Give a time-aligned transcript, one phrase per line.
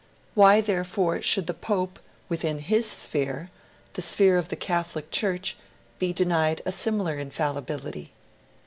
[0.33, 3.51] Why, therefore, should the Pope, within his sphere
[3.93, 5.55] the sphere of the Catholic Church
[5.99, 8.11] be denied a similar infallibility?